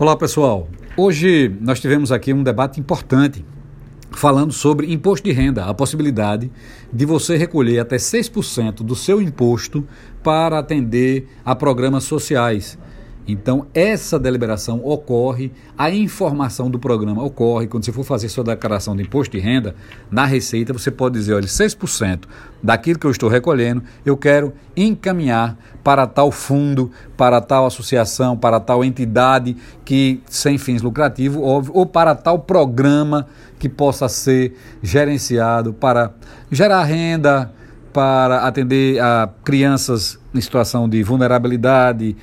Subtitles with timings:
[0.00, 3.44] Olá pessoal, hoje nós tivemos aqui um debate importante
[4.12, 6.52] falando sobre imposto de renda, a possibilidade
[6.92, 9.84] de você recolher até 6% do seu imposto
[10.22, 12.78] para atender a programas sociais.
[13.28, 17.66] Então, essa deliberação ocorre, a informação do programa ocorre.
[17.66, 19.76] Quando você for fazer sua declaração de imposto de renda,
[20.10, 22.20] na Receita, você pode dizer: olha, 6%
[22.62, 28.58] daquilo que eu estou recolhendo, eu quero encaminhar para tal fundo, para tal associação, para
[28.58, 33.26] tal entidade que sem fins lucrativos, óbvio, ou para tal programa
[33.58, 36.12] que possa ser gerenciado para
[36.50, 37.52] gerar renda,
[37.92, 42.16] para atender a crianças em situação de vulnerabilidade,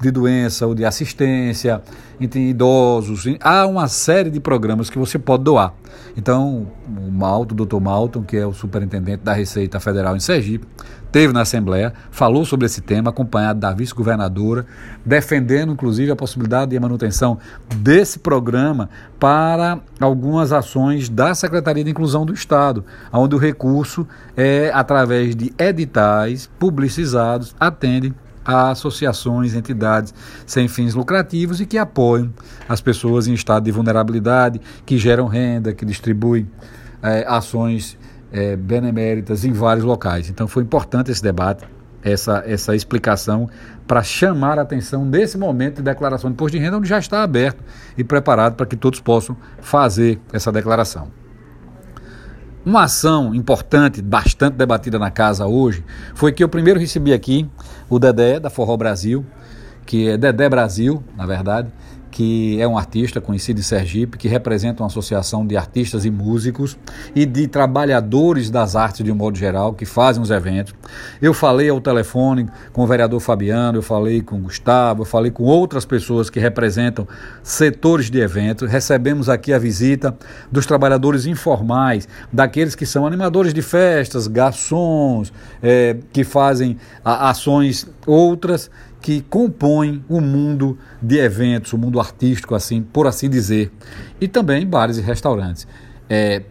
[0.00, 1.82] de doença ou de assistência,
[2.20, 3.24] entre idosos.
[3.40, 5.72] Há uma série de programas que você pode doar.
[6.16, 7.80] Então, o Malton, o Dr.
[7.80, 10.66] Malton, que é o superintendente da Receita Federal em Sergipe,
[11.10, 14.66] teve na Assembleia, falou sobre esse tema, acompanhado da vice-governadora,
[15.04, 17.38] defendendo inclusive a possibilidade de manutenção
[17.76, 24.70] desse programa para algumas ações da Secretaria de Inclusão do Estado, onde o recurso é
[24.74, 30.14] através de editais publicizados, atende a associações, entidades
[30.46, 32.32] sem fins lucrativos e que apoiam
[32.66, 36.48] as pessoas em estado de vulnerabilidade, que geram renda, que distribuem
[37.02, 37.98] é, ações
[38.32, 40.30] é, beneméritas em vários locais.
[40.30, 41.66] Então foi importante esse debate,
[42.02, 43.50] essa, essa explicação,
[43.86, 47.22] para chamar a atenção nesse momento de declaração de imposto de renda, onde já está
[47.22, 47.62] aberto
[47.98, 51.08] e preparado para que todos possam fazer essa declaração.
[52.68, 55.82] Uma ação importante, bastante debatida na casa hoje,
[56.14, 57.48] foi que eu primeiro recebi aqui
[57.88, 59.24] o Dedé, da Forró Brasil,
[59.86, 61.70] que é Dedé Brasil, na verdade,
[62.18, 66.76] que é um artista conhecido em Sergipe, que representa uma associação de artistas e músicos
[67.14, 70.74] e de trabalhadores das artes de um modo geral, que fazem os eventos.
[71.22, 75.30] Eu falei ao telefone com o vereador Fabiano, eu falei com o Gustavo, eu falei
[75.30, 77.06] com outras pessoas que representam
[77.40, 78.68] setores de eventos.
[78.68, 80.12] Recebemos aqui a visita
[80.50, 85.32] dos trabalhadores informais, daqueles que são animadores de festas, garçons,
[85.62, 88.68] é, que fazem a, ações outras
[89.00, 93.72] que compõem o mundo de eventos, o mundo artístico, assim, por assim dizer,
[94.20, 95.66] e também bares e restaurantes.
[96.08, 96.42] É,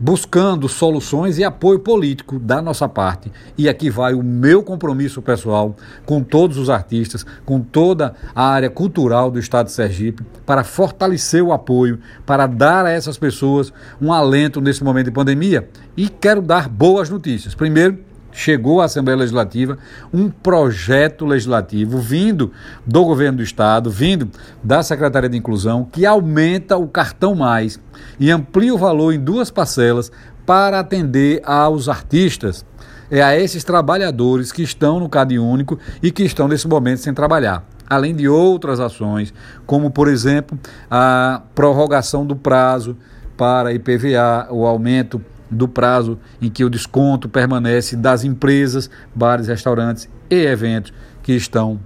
[0.00, 3.30] buscando soluções e apoio político da nossa parte.
[3.56, 8.70] E aqui vai o meu compromisso pessoal com todos os artistas, com toda a área
[8.70, 14.10] cultural do Estado de Sergipe, para fortalecer o apoio, para dar a essas pessoas um
[14.10, 15.68] alento nesse momento de pandemia.
[15.94, 17.54] E quero dar boas notícias.
[17.54, 17.98] Primeiro,
[18.32, 19.78] chegou à Assembleia Legislativa
[20.12, 22.52] um projeto legislativo vindo
[22.86, 24.30] do governo do estado, vindo
[24.62, 27.80] da Secretaria de Inclusão, que aumenta o cartão mais
[28.18, 30.10] e amplia o valor em duas parcelas
[30.46, 32.64] para atender aos artistas,
[33.10, 37.12] é a esses trabalhadores que estão no Cade Único e que estão nesse momento sem
[37.12, 37.64] trabalhar.
[37.88, 39.34] Além de outras ações,
[39.66, 40.58] como por exemplo
[40.88, 42.96] a prorrogação do prazo
[43.36, 50.08] para IPVA, o aumento do prazo em que o desconto permanece das empresas, bares, restaurantes
[50.30, 51.80] e eventos que estão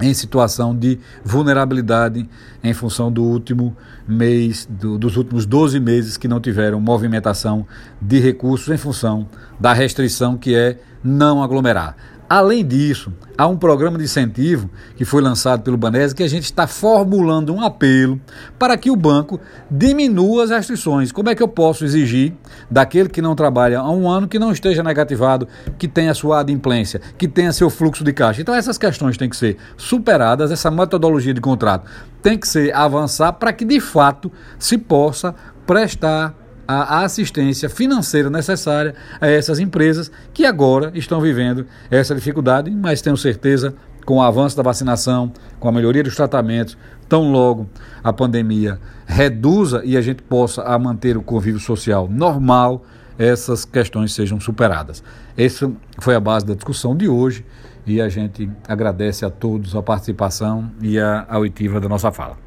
[0.00, 2.28] em situação de vulnerabilidade
[2.62, 3.76] em função do último
[4.06, 7.66] mês, do, dos últimos 12 meses que não tiveram movimentação
[8.00, 9.26] de recursos em função
[9.58, 11.96] da restrição que é não aglomerar.
[12.28, 16.44] Além disso, há um programa de incentivo que foi lançado pelo Banese que a gente
[16.44, 18.20] está formulando um apelo
[18.58, 19.38] para que o banco
[19.70, 21.12] diminua as restrições.
[21.12, 22.34] Como é que eu posso exigir
[22.68, 25.46] daquele que não trabalha há um ano que não esteja negativado,
[25.78, 28.40] que tenha sua adimplência, que tenha seu fluxo de caixa?
[28.40, 31.88] Então essas questões têm que ser superadas, essa metodologia de contrato
[32.22, 35.32] tem que ser avançar para que de fato se possa
[35.64, 36.34] prestar
[36.66, 43.16] a assistência financeira necessária a essas empresas que agora estão vivendo essa dificuldade, mas tenho
[43.16, 46.76] certeza com o avanço da vacinação, com a melhoria dos tratamentos,
[47.08, 47.68] tão logo
[48.02, 52.84] a pandemia reduza e a gente possa a manter o convívio social normal,
[53.18, 55.02] essas questões sejam superadas.
[55.36, 57.44] Essa foi a base da discussão de hoje
[57.86, 62.34] e a gente agradece a todos a participação e a auditiva da nossa fala.